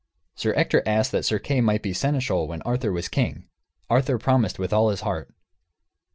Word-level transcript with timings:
Sir 0.33 0.51
Ector 0.55 0.81
asked 0.87 1.11
that 1.11 1.25
Sir 1.25 1.37
Kay 1.37 1.61
might 1.61 1.83
be 1.83 1.93
seneschal 1.93 2.47
when 2.47 2.63
Arthur 2.63 2.91
was 2.91 3.07
king. 3.07 3.47
Arthur 3.87 4.17
promised 4.17 4.57
with 4.57 4.73
all 4.73 4.89
his 4.89 5.01
heart. 5.01 5.31